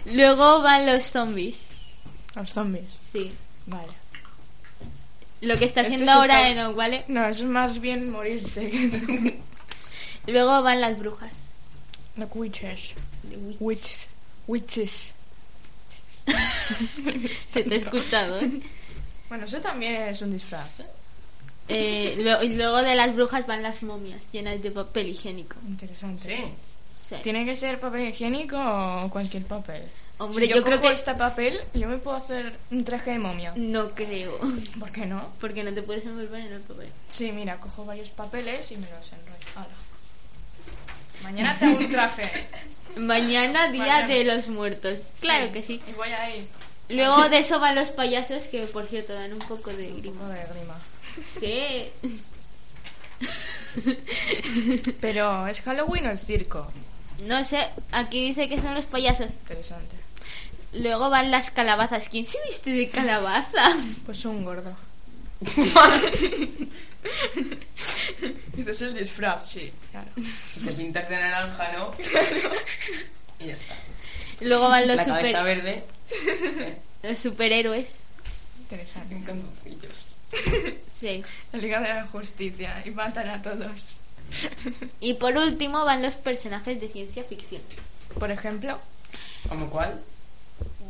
Luego 0.06 0.62
van 0.62 0.86
los 0.86 1.04
zombies, 1.12 1.58
Los 2.36 2.50
zombies. 2.52 2.86
sí. 3.12 3.32
Vale. 3.68 3.92
Lo 5.46 5.58
que 5.58 5.66
está 5.66 5.82
haciendo 5.82 6.12
ahora 6.12 6.50
está- 6.50 6.70
¿vale? 6.70 7.06
No, 7.08 7.26
eso 7.26 7.44
es 7.44 7.50
más 7.50 7.80
bien 7.80 8.10
morirse. 8.10 8.70
que- 8.70 9.40
Luego 10.32 10.62
van 10.64 10.82
las 10.82 10.98
brujas. 10.98 11.32
Los 12.18 12.30
witches. 12.34 12.94
Witches. 13.60 14.08
Witches. 14.48 15.12
Se 17.52 17.64
te 17.64 17.76
ha 17.76 17.78
escuchado. 17.78 18.40
¿eh? 18.40 18.50
Bueno, 19.30 19.46
eso 19.46 19.60
también 19.62 19.96
es 20.04 20.22
un 20.22 20.34
disfraz, 20.34 20.80
¿eh? 20.80 20.86
Eh, 21.68 22.16
lo- 22.20 22.44
y 22.44 22.50
luego 22.56 22.78
de 22.84 22.96
las 22.96 23.16
brujas 23.16 23.46
van 23.48 23.64
las 23.64 23.82
momias 23.82 24.22
llenas 24.32 24.62
de 24.62 24.72
papel 24.72 25.10
higiénico. 25.10 25.56
Interesante. 25.68 26.38
Sí. 26.38 26.44
Sí. 27.10 27.16
¿Tiene 27.24 27.46
que 27.46 27.56
ser 27.56 27.80
papel 27.80 28.08
higiénico 28.10 28.56
o 28.58 29.10
cualquier 29.10 29.44
papel? 29.46 29.84
Hombre, 30.18 30.46
Si 30.46 30.54
yo, 30.54 30.64
creo 30.64 30.78
cojo 30.78 30.90
que 30.90 30.96
este 30.96 31.14
papel, 31.16 31.60
yo 31.74 31.88
me 31.90 31.98
puedo 31.98 32.16
hacer 32.16 32.58
un 32.72 32.86
traje 32.86 33.12
de 33.12 33.20
momia. 33.20 33.54
no 33.58 33.90
creo, 33.94 34.38
¿Por 34.80 34.92
qué 34.92 35.06
no? 35.06 35.34
porque 35.42 35.64
no 35.64 35.74
te 35.74 35.82
puedes 35.82 36.06
envolver 36.06 36.40
en 36.42 36.54
el 36.54 36.62
papel. 36.62 36.90
Sí, 37.12 37.32
mira, 37.34 37.58
cojo 37.58 37.84
varios 37.86 38.10
papeles 38.10 38.72
y 38.72 38.78
me 38.78 38.88
los 38.90 39.12
enrollo. 39.12 39.46
Hala. 39.56 39.68
Mañana 41.24 41.58
tengo 41.60 41.78
un 41.80 41.90
traje. 41.92 42.48
Mañana 42.98 43.68
día 43.72 43.84
Mañana. 43.84 44.08
de 44.08 44.24
los 44.24 44.48
muertos. 44.48 45.02
Claro 45.20 45.52
que 45.52 45.62
sí. 45.62 45.82
Y 45.88 45.92
voy. 45.94 46.10
Luego 46.88 47.28
de 47.30 47.40
eso 47.40 47.60
van 47.60 47.76
los 47.76 47.90
payasos 47.90 48.46
que 48.46 48.62
por 48.68 48.86
cierto 48.86 49.14
dan 49.14 49.34
un 49.34 49.40
poco 49.40 49.72
de 49.72 49.90
grima. 49.92 50.22
Poco 50.22 50.30
de 50.32 50.46
grima. 50.46 50.80
Sí. 51.26 51.90
Pero, 55.02 55.48
¿es 55.48 55.62
Halloween 55.62 56.08
o 56.08 56.12
es 56.12 56.24
circo? 56.26 56.72
No 57.28 57.44
sé, 57.44 57.68
aquí 57.92 58.28
dice 58.28 58.48
que 58.48 58.62
son 58.62 58.74
los 58.76 58.86
payasos. 58.86 59.30
Interesante. 59.42 59.96
Luego 60.80 61.10
van 61.10 61.32
las 61.32 61.52
calabazas. 61.52 62.10
¿Quién 62.10 62.26
se 62.28 62.38
viste 62.48 62.72
de 62.72 62.90
calabaza? 62.90 63.76
Pues 64.06 64.26
un 64.26 64.44
gordo. 64.44 64.76
Ese 68.58 68.72
es 68.72 68.82
el 68.82 68.94
disfraz, 68.94 69.50
sí. 69.50 69.72
Claro. 69.92 70.08
Si 70.26 70.60
te 70.62 70.74
sientas 70.74 71.08
de 71.10 71.18
naranja, 71.18 71.72
¿no? 71.74 71.92
y 73.40 73.48
ya 73.48 73.54
está. 73.54 73.76
Luego 74.42 74.70
van 74.70 74.88
los, 74.88 74.98
La 74.98 75.06
cabeza 75.06 75.40
super- 75.40 75.44
verde. 75.44 75.84
los 77.04 77.20
superhéroes. 77.20 78.00
Interesante. 78.62 79.16
En. 79.16 79.44
Sí. 80.88 81.24
La 81.52 81.60
Liga 81.60 81.80
de 81.82 81.94
la 81.94 82.08
Justicia 82.08 82.82
y 82.86 82.92
matan 82.92 83.30
a 83.30 83.42
todos. 83.42 83.98
Y 85.00 85.14
por 85.16 85.38
último 85.38 85.86
van 85.86 86.02
los 86.02 86.16
personajes 86.16 86.82
de 86.82 86.88
ciencia 86.90 87.24
ficción. 87.24 87.62
Por 88.20 88.32
ejemplo, 88.32 88.80
¿Como 89.48 89.70
cuál? 89.70 90.02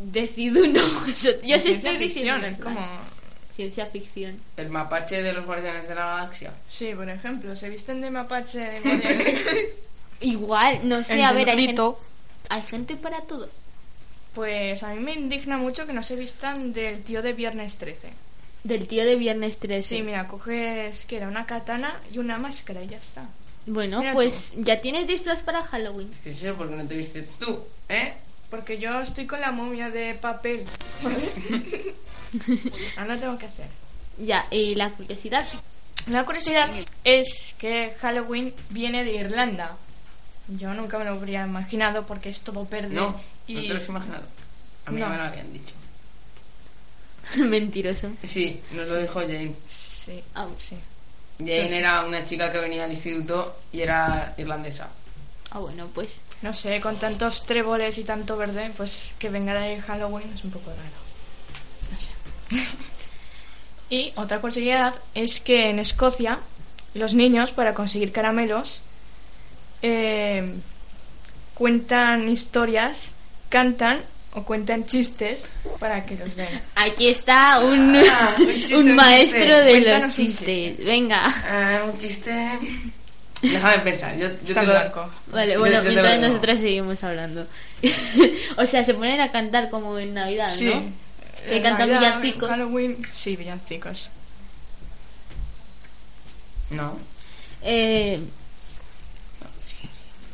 Decid 0.04 0.56
uno. 0.58 0.82
Eso- 1.10 1.42
Yo 1.44 1.56
sé 1.58 1.62
ciencia 1.62 1.92
estoy 1.92 1.98
ficción, 2.10 2.42
diciendo. 2.42 2.48
es 2.48 2.58
como... 2.60 3.16
Ciencia 3.56 3.86
ficción. 3.86 4.38
El 4.58 4.70
mapache 4.70 5.22
de 5.22 5.32
los 5.32 5.46
guardianes 5.46 5.88
de 5.88 5.96
la 5.96 6.06
galaxia. 6.06 6.52
Sí, 6.70 6.92
por 6.94 7.08
ejemplo, 7.10 7.56
se 7.56 7.70
visten 7.70 8.02
de 8.02 8.12
mapache 8.12 8.60
de. 8.60 9.74
Igual, 10.22 10.88
no 10.88 11.02
sé, 11.06 11.14
El 11.14 11.22
a 11.24 11.32
ver, 11.32 11.50
hay 11.50 11.66
gente, 11.68 11.82
hay 12.50 12.62
gente 12.64 12.96
para 12.98 13.22
todo. 13.22 13.50
Pues 14.34 14.84
a 14.84 14.94
mí 14.94 15.00
me 15.00 15.14
indigna 15.14 15.58
mucho 15.58 15.86
que 15.88 15.94
no 15.94 16.04
se 16.04 16.18
vistan 16.18 16.74
del 16.74 17.02
tío 17.04 17.22
de 17.22 17.32
Viernes 17.32 17.78
13. 17.78 18.10
Del 18.66 18.88
tío 18.88 19.06
de 19.06 19.16
Viernes 19.16 19.58
13. 19.58 19.88
Sí, 19.98 20.02
mira, 20.02 20.28
coges 20.28 21.06
que 21.06 21.16
era 21.16 21.30
una 21.30 21.46
katana 21.46 22.02
y 22.12 22.18
una 22.18 22.38
máscara 22.38 22.84
y 22.84 22.88
ya 22.88 22.98
está. 22.98 23.26
Bueno, 23.68 24.00
Mira 24.00 24.12
pues 24.12 24.52
ya 24.58 24.82
tienes 24.82 25.08
disfraz 25.08 25.42
para 25.42 25.64
Halloween. 25.64 26.12
¿Qué 26.24 26.32
es 26.32 26.44
eso? 26.44 26.56
¿Por 26.56 26.68
qué 26.70 26.76
no 26.76 26.86
te 26.86 26.98
vistes 26.98 27.30
tú? 27.40 27.58
¿Eh? 27.88 28.14
Porque 28.50 28.78
yo 28.78 29.02
estoy 29.02 29.26
con 29.28 29.42
la 29.42 29.52
momia 29.52 29.90
de 29.90 30.16
papel. 30.16 30.66
Ahora 32.98 33.20
tengo 33.20 33.38
que 33.38 33.46
hacer. 33.46 33.68
Ya, 34.18 34.46
y 34.52 34.76
la 34.76 34.92
curiosidad. 34.92 35.46
La 36.08 36.24
curiosidad 36.26 36.70
es 37.04 37.56
que 37.58 37.96
Halloween 38.00 38.54
viene 38.70 39.04
de 39.04 39.14
Irlanda. 39.16 39.76
Yo 40.48 40.74
nunca 40.74 41.00
me 41.00 41.06
lo 41.06 41.12
habría 41.12 41.46
imaginado 41.46 42.06
porque 42.06 42.30
es 42.30 42.42
todo 42.42 42.66
verde. 42.68 42.90
No, 42.94 43.20
y... 43.48 43.56
no 43.56 43.62
te 43.62 43.68
lo 43.70 43.78
has 43.78 43.88
imaginado. 43.90 44.24
A 44.86 44.92
mí 44.92 45.02
No. 45.02 45.10
me 45.10 45.18
lo 45.18 45.24
habían 45.24 45.52
dicho. 45.52 45.74
Mentiroso. 47.44 48.12
Sí, 48.28 48.62
nos 48.72 48.88
lo 48.88 48.98
dijo 49.02 49.20
Jane. 49.22 49.54
Sí, 49.68 50.24
Ah, 50.36 50.48
sí. 50.60 50.78
Jane 51.40 51.80
era 51.80 52.06
una 52.06 52.24
chica 52.24 52.52
que 52.52 52.60
venía 52.60 52.84
al 52.86 52.92
instituto 52.92 53.58
y 53.72 53.82
era 53.82 54.34
irlandesa. 54.38 54.88
Ah, 55.56 55.60
bueno, 55.60 55.88
pues. 55.94 56.20
No 56.42 56.54
sé, 56.54 56.82
con 56.82 56.98
tantos 56.98 57.46
tréboles 57.46 57.98
y 57.98 58.04
tanto 58.04 58.36
verde, 58.36 58.72
pues 58.76 59.14
que 59.18 59.30
venga 59.30 59.58
de 59.58 59.80
Halloween 59.80 60.30
es 60.36 60.44
un 60.44 60.52
poco 60.52 60.70
raro. 60.72 61.00
No 61.92 61.98
sé. 61.98 62.68
y 63.96 64.12
otra 64.18 64.42
curiosidad 64.42 64.96
es 65.14 65.40
que 65.40 65.70
en 65.70 65.80
Escocia 65.80 66.40
los 66.94 67.14
niños 67.14 67.54
para 67.54 67.74
conseguir 67.74 68.12
caramelos 68.12 68.82
eh, 69.82 70.56
cuentan 71.54 72.28
historias, 72.28 73.08
cantan 73.48 74.02
o 74.34 74.44
cuentan 74.44 74.86
chistes 74.86 75.46
para 75.80 76.06
que 76.06 76.18
los 76.18 76.36
den. 76.36 76.62
Aquí 76.76 77.08
está 77.08 77.62
un, 77.64 77.96
Ah, 77.96 78.36
un 78.40 78.48
chiste, 78.54 78.76
un 78.76 78.90
un 78.90 78.96
maestro 78.98 79.64
de 79.64 79.72
Cuéntanos 79.72 80.04
los 80.04 80.20
un 80.20 80.26
chistes. 80.26 80.78
Venga. 80.84 81.24
Ah, 81.48 81.86
un 81.90 81.98
chiste. 81.98 82.60
Déjame 83.52 83.80
pensar, 83.80 84.16
yo, 84.18 84.28
yo 84.46 84.54
te 84.54 84.62
lo 84.64 84.72
blanco. 84.72 85.10
Vale, 85.28 85.54
Yo- 85.54 85.60
bueno, 85.60 85.76
yo 85.78 85.84
te 85.84 85.90
mientras 85.90 86.20
nosotras 86.20 86.60
seguimos 86.60 87.04
hablando. 87.04 87.48
o 88.58 88.66
sea, 88.66 88.84
se 88.86 88.94
ponen 88.94 89.22
a 89.22 89.32
cantar 89.32 89.70
como 89.70 89.98
en 90.00 90.14
Navidad, 90.14 90.52
Sí. 90.54 90.66
¿no? 90.66 90.84
Que 91.48 91.62
cantan 91.62 91.90
Navidad, 91.90 92.18
villancicos. 92.20 92.50
Halloween, 92.50 92.98
sí, 93.14 93.36
villancicos. 93.36 94.10
No. 96.72 96.98
Eh, 97.62 98.20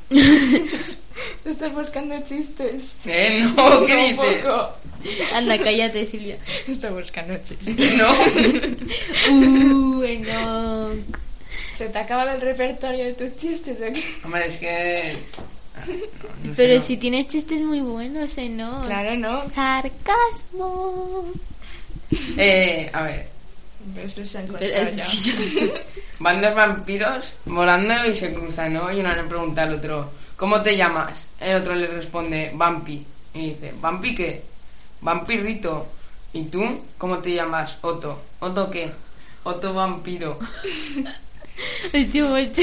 Estás 1.45 1.73
buscando 1.73 2.19
chistes. 2.23 2.93
Eh, 3.05 3.41
no, 3.55 3.85
¿qué 3.85 3.95
dices? 4.11 4.41
poco. 4.43 4.75
anda, 5.35 5.57
cállate, 5.57 6.05
Silvia. 6.05 6.37
Estoy 6.67 6.89
buscando 6.91 7.37
chistes. 7.37 7.95
No. 7.97 8.11
Uh, 9.29 10.03
no. 10.19 10.91
¿Se 11.81 11.89
te 11.89 11.97
acaba 11.97 12.31
el 12.33 12.41
repertorio 12.41 13.05
de 13.05 13.13
tus 13.13 13.35
chistes 13.37 13.77
o 13.77 13.91
qué? 13.91 14.03
Hombre, 14.23 14.47
es 14.47 14.57
que. 14.57 15.17
ah, 15.75 15.83
no, 15.87 15.93
no 16.43 16.49
sé, 16.51 16.53
Pero 16.55 16.75
no. 16.75 16.81
si 16.83 16.97
tienes 16.97 17.27
chistes 17.27 17.59
muy 17.61 17.79
buenos, 17.81 18.37
¿eh? 18.37 18.49
No. 18.49 18.83
Claro, 18.85 19.15
¿no? 19.17 19.41
Sarcasmo. 19.49 21.25
Eh, 22.37 22.87
a 22.93 23.01
ver. 23.03 23.27
Pues 23.95 24.15
les 24.15 24.35
ha 24.35 24.41
Pero 24.41 24.57
encontrado 24.75 24.89
es- 24.89 25.55
ya. 25.55 25.63
Van 26.19 26.39
dos 26.39 26.53
vampiros 26.53 27.33
volando 27.45 28.05
y 28.05 28.15
se 28.15 28.31
cruzan, 28.31 28.73
¿no? 28.73 28.91
Y 28.91 28.99
uno 28.99 29.15
le 29.15 29.23
pregunta 29.23 29.63
al 29.63 29.73
otro, 29.73 30.11
¿cómo 30.37 30.61
te 30.61 30.77
llamas? 30.77 31.25
El 31.39 31.55
otro 31.61 31.73
le 31.73 31.87
responde, 31.87 32.51
Vampi. 32.53 33.03
Y 33.33 33.49
dice, 33.49 33.73
¿Vampi 33.81 34.13
qué? 34.13 34.43
Vampirrito. 35.01 35.87
¿Y 36.33 36.43
tú? 36.43 36.61
¿Cómo 36.99 37.17
te 37.17 37.33
llamas? 37.33 37.79
Otto. 37.81 38.21
¿Otto 38.39 38.69
qué? 38.69 38.91
Otto 39.45 39.73
vampiro. 39.73 40.37
Hostia, 41.93 42.23
macho. 42.25 42.61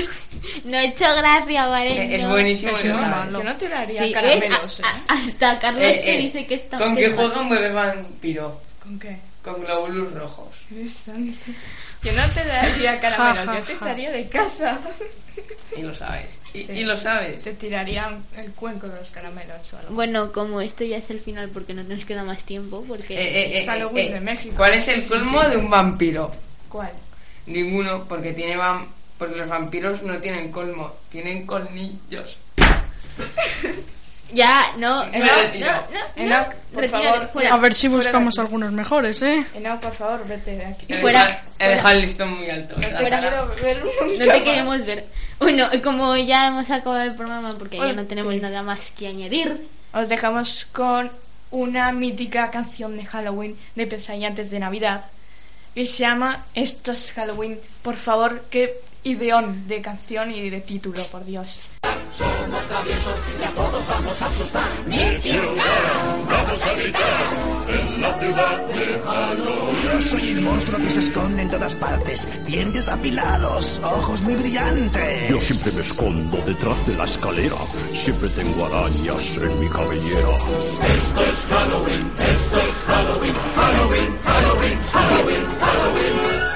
No 0.65 0.77
he 0.77 0.87
hecho 0.89 1.05
gracia, 1.17 1.67
¿vale? 1.67 2.15
Es 2.17 2.23
No. 2.23 2.31
buenísimo 2.31 2.73
Es 2.73 2.79
sabes. 2.81 2.97
malo. 3.01 3.39
Yo 3.39 3.45
no 3.45 3.57
te 3.57 3.69
daría 3.69 4.03
Sí, 4.05 4.13
caramelos, 4.13 4.81
A- 4.81 4.83
¿eh? 4.83 5.03
a- 5.09 5.13
hasta 5.15 5.59
Carlos 5.59 5.83
Eh, 5.83 6.03
te 6.05 6.15
eh, 6.15 6.19
dice 6.19 6.47
que 6.47 6.55
está 6.55 6.77
¿Con 6.79 6.95
que 6.95 7.03
qué 7.03 7.11
juega 7.13 7.41
un 7.41 7.49
bebé 7.49 7.71
vampiro? 7.73 8.61
¿Con 8.83 8.99
qué? 8.99 9.17
Con 9.43 9.61
glóbulos 9.63 10.13
rojos. 10.15 10.49
Yo 10.71 12.13
no 12.13 12.29
te 12.35 12.45
daría 12.45 13.01
caramelos, 13.01 13.57
yo 13.57 13.63
te 13.63 13.73
echaría 13.73 14.11
de 14.11 14.29
casa. 14.29 14.79
Y 15.77 15.83
lo 15.83 15.95
sabes. 15.95 16.39
Y, 16.55 16.65
Sí. 16.65 16.73
y 16.73 16.85
lo 16.85 16.97
sabes. 16.97 17.45
Te 17.45 17.53
tiraría 17.55 18.11
el 18.37 18.53
cuenco 18.53 18.89
de 18.89 18.99
los 18.99 19.11
caramelos 19.11 19.73
o 19.73 19.77
algo. 19.79 19.95
Bueno, 19.95 20.33
como 20.33 20.61
esto 20.61 20.85
ya 20.85 20.97
es 20.97 21.11
el 21.11 21.21
final 21.21 21.51
porque 21.51 21.75
no 21.75 21.83
nos 21.83 22.05
queda 22.05 22.25
más 22.25 22.45
tiempo, 22.45 22.85
porque... 22.89 23.15
Eh, 23.15 23.23
eh, 23.59 23.63
eh, 23.63 23.67
Halloween 23.67 24.09
eh, 24.09 24.15
de 24.15 24.21
México. 24.21 24.55
¿Cuál 24.57 24.75
es 24.75 24.89
el 24.89 25.07
colmo 25.07 25.43
de 25.43 25.57
un 25.57 25.69
vampiro? 25.71 26.33
¿Cuál? 26.69 26.91
Ninguno, 27.49 28.05
porque 28.05 28.33
tiene 28.33 28.57
vam 28.57 28.87
porque 29.19 29.35
los 29.37 29.49
vampiros 29.49 30.03
no 30.05 30.19
tienen 30.19 30.53
colmo, 30.53 30.93
tienen 31.11 31.45
colmillos. 31.45 32.39
Ya, 34.33 34.61
no, 34.77 35.05
no, 35.07 35.11
Me 35.11 35.19
no, 35.19 35.35
retiro. 35.35 35.73
no, 35.73 36.25
no, 36.25 36.37
Enoch, 36.37 36.55
por 36.73 36.87
favor. 36.89 37.29
fuera. 37.33 37.55
A 37.55 37.57
ver 37.59 37.75
si 37.75 37.89
buscamos 37.89 38.39
algunos 38.39 38.71
mejores, 38.73 39.21
¿eh? 39.23 39.45
No, 39.61 39.81
por 39.81 39.93
favor, 39.93 40.27
vete 40.27 40.57
de 40.57 40.67
aquí. 40.67 40.93
Fuera, 40.95 41.43
He 41.59 41.69
dejado 41.69 41.95
el 41.97 42.03
listón 42.03 42.37
muy 42.37 42.49
alto. 42.49 42.77
No 42.77 44.33
te 44.33 44.43
queremos 44.43 44.87
ver. 44.87 45.07
Bueno, 45.41 45.69
como 45.83 46.17
ya 46.17 46.49
hemos 46.49 46.71
acabado 46.71 47.03
el 47.03 47.15
programa 47.15 47.55
porque 47.59 47.79
ya 47.79 47.93
no 47.93 48.05
tenemos 48.05 48.35
nada 48.41 48.63
más 48.63 48.91
que 48.93 49.09
añadir, 49.09 49.67
Os 49.93 50.09
dejamos 50.09 50.67
con 50.73 51.11
una 51.51 51.91
mítica 51.93 52.51
canción 52.51 52.97
de 52.97 53.07
Halloween 53.07 53.57
de 53.75 53.87
Pesadilla 53.87 54.29
antes 54.29 54.51
de 54.51 54.59
Navidad. 54.61 55.07
Y 55.79 55.87
se 55.87 55.99
llama 55.99 56.45
Esto 56.55 56.91
es 56.91 57.13
Halloween. 57.13 57.61
Por 57.83 57.95
favor, 57.95 58.43
qué 58.51 58.81
ideón 59.09 59.67
de 59.67 59.81
canción 59.81 60.31
y 60.31 60.51
de 60.51 60.61
título, 60.61 61.03
por 61.11 61.25
Dios. 61.25 61.73
Yo 69.85 70.01
soy 70.01 70.29
el 70.31 70.41
monstruo 70.41 70.79
que 70.79 70.91
se 70.91 71.01
esconde 71.01 71.43
en 71.43 71.51
todas 71.51 71.75
partes. 71.75 72.29
Dientes 72.47 72.89
apilados, 72.89 73.81
ojos 73.85 74.21
muy 74.23 74.35
brillantes. 74.35 75.31
Yo 75.31 75.41
siempre 75.41 75.73
me 75.73 75.81
escondo 75.81 76.37
detrás 76.47 76.87
de 76.87 76.95
la 76.97 77.05
escalera. 77.05 77.57
Siempre 77.93 78.29
tengo 78.31 78.67
arañas 78.67 79.37
en 79.37 79.61
mi 79.61 79.69
cabellera. 79.69 80.29
Esto 80.97 81.21
es 81.25 81.43
Halloween, 81.49 82.11
esto 82.19 82.59
es 82.59 82.73
Halloween, 82.87 83.35
Halloween, 83.35 84.19
Halloween, 84.25 84.79
Halloween, 84.93 85.47
Halloween. 85.61 86.48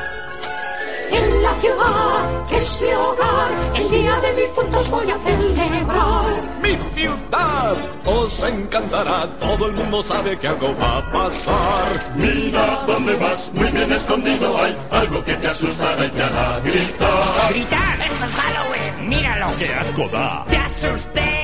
En 1.12 1.42
la 1.42 1.54
ciudad 1.60 2.46
que 2.48 2.56
es 2.56 2.80
mi 2.80 2.92
hogar, 2.92 3.52
el 3.74 3.90
día 3.90 4.20
de 4.20 4.42
difuntos 4.42 4.90
voy 4.90 5.10
a 5.10 5.18
celebrar. 5.18 6.24
Mi 6.62 6.74
ciudad 6.94 7.76
os 8.06 8.42
encantará. 8.42 9.28
Todo 9.38 9.66
el 9.66 9.72
mundo 9.72 10.02
sabe 10.04 10.38
que 10.38 10.48
algo 10.48 10.74
va 10.80 10.98
a 10.98 11.12
pasar. 11.12 12.16
Mira 12.16 12.82
dónde 12.86 13.12
vas, 13.14 13.50
muy 13.52 13.68
bien 13.68 13.92
escondido 13.92 14.62
hay 14.62 14.76
algo 14.90 15.22
que 15.22 15.34
te 15.34 15.48
asustará 15.48 16.06
y 16.06 16.10
te 16.10 16.22
hará 16.22 16.60
gritar. 16.60 17.50
¡Gritar! 17.50 18.00
¡Esto 18.06 18.24
es 18.24 18.32
Halloween! 18.32 19.08
¡Míralo! 19.08 19.46
¡Qué 19.58 19.74
asco 19.74 20.08
da! 20.08 20.44
¡Te 20.48 20.56
asusté! 20.56 21.41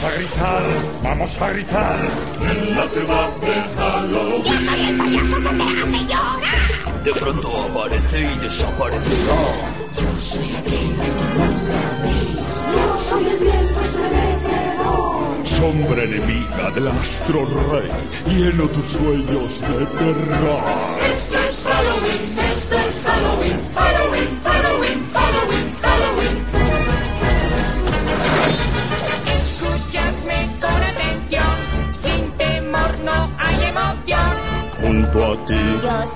Vamos 0.00 0.14
a 0.14 0.18
gritar, 0.18 0.62
vamos 1.02 1.42
a 1.42 1.50
gritar. 1.50 1.98
En 2.40 2.74
la 2.74 2.88
ciudad 2.88 3.28
de 3.36 3.52
Halloween. 3.76 4.42
Yo 4.44 4.54
soy 4.54 4.80
el 4.88 4.96
payaso 4.96 5.36
que 5.36 5.42
te 5.42 5.48
hace 5.62 5.74
llorar. 6.08 6.40
De 7.04 7.12
pronto 7.12 7.64
aparece 7.64 8.20
y 8.20 8.38
desaparecerá. 8.38 9.42
Yo 10.00 10.18
soy 10.18 10.48
el 13.26 13.38
viento 13.40 13.80
estremecedor. 13.80 15.20
Sombra 15.44 16.02
enemiga 16.04 16.70
del 16.70 16.88
astro 16.88 17.44
rey, 17.70 17.90
lleno 18.26 18.70
tus 18.70 18.86
sueños 18.86 19.60
de 19.60 19.84
terror. 19.84 20.64
Esto 21.12 21.38
es 21.46 21.62
Halloween, 21.62 22.38
esto 22.56 22.78
es 22.78 23.00
Halloween, 23.04 23.60
Halloween, 23.74 24.39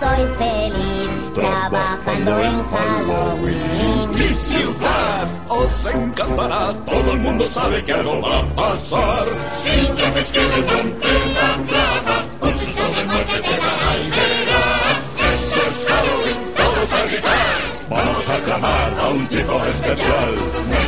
soy 0.01 0.29
feliz 0.39 1.11
trabajando 1.35 2.41
en 2.41 2.65
Halloween. 2.71 4.11
mi 4.11 4.31
ciudad 4.53 5.29
os 5.49 5.87
encantará. 5.87 6.73
Todo 6.87 7.13
el 7.13 7.19
mundo 7.21 7.47
sabe 7.49 7.85
que 7.85 7.93
algo 7.93 8.21
va 8.21 8.39
a 8.39 8.45
pasar. 8.55 9.27
Si 9.63 9.77
ves 10.15 10.33
que 10.33 10.41
de 10.41 10.63
donde 10.63 11.13
la 11.37 11.51
clava, 11.69 12.17
un 12.41 12.55
susto 12.55 12.83
de 12.97 13.05
muerte 13.05 13.41
te 13.47 13.57
dará 13.65 13.91
y 14.03 14.11
verás. 14.17 14.99
Esto 15.33 15.61
es 15.69 15.87
Halloween, 15.89 16.41
todos 16.57 16.93
a 16.93 17.07
gritar. 17.07 17.75
Vamos 17.91 18.29
a 18.31 18.37
clamar 18.45 19.01
a 19.01 19.09
un 19.09 19.27
tipo 19.29 19.65
especial. 19.65 20.84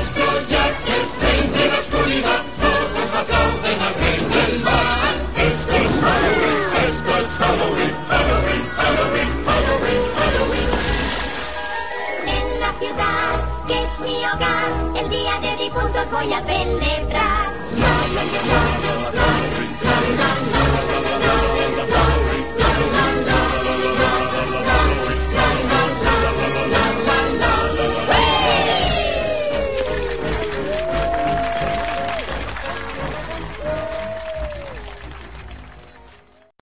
juntos 15.76 16.10
voy 16.10 16.32
a 16.32 16.42
celebrar. 16.42 17.46